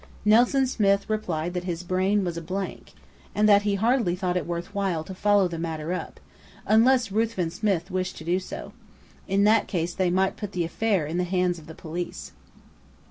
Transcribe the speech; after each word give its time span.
Nelson 0.25 0.65
Smith 0.65 1.07
replied 1.07 1.53
that 1.53 1.65
his 1.65 1.83
brain 1.83 2.23
was 2.25 2.35
a 2.35 2.41
blank, 2.41 2.93
and 3.35 3.47
that 3.47 3.61
he 3.61 3.75
hardly 3.75 4.15
thought 4.15 4.35
it 4.35 4.47
worth 4.47 4.73
while 4.73 5.03
to 5.03 5.13
follow 5.13 5.47
the 5.47 5.59
matter 5.59 5.93
up, 5.93 6.19
unless 6.65 7.11
Ruthven 7.11 7.51
Smith 7.51 7.91
wished 7.91 8.17
to 8.17 8.23
do 8.23 8.39
so. 8.39 8.73
In 9.27 9.43
that 9.43 9.67
case 9.67 9.93
they 9.93 10.09
might 10.09 10.37
put 10.37 10.53
the 10.53 10.63
affair 10.65 11.05
in 11.05 11.17
the 11.19 11.23
hands 11.23 11.59
of 11.59 11.67
the 11.67 11.75
police. 11.75 12.31